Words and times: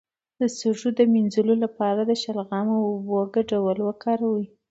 د 0.39 0.41
سږو 0.57 0.89
د 0.99 1.01
مینځلو 1.13 1.55
لپاره 1.63 2.01
د 2.05 2.11
شلغم 2.21 2.67
او 2.77 2.83
اوبو 2.91 3.19
ګډول 3.35 3.77
وکاروئ 3.83 4.45